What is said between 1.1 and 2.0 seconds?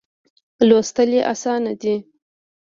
یې آسانه دي.